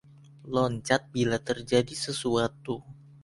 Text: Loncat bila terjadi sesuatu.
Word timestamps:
Loncat 0.55 1.03
bila 1.13 1.37
terjadi 1.49 1.93
sesuatu. 2.03 2.75